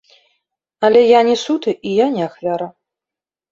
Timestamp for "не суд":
1.29-1.63